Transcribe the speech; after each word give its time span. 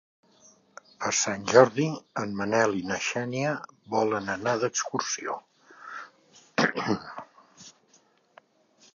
Per 1.01 1.09
Sant 1.17 1.43
Jordi 1.49 1.83
en 2.21 2.31
Manel 2.39 2.73
i 2.77 2.81
na 2.91 2.97
Xènia 3.07 3.51
volen 3.95 4.31
anar 4.35 4.55
d'excursió. 4.63 5.35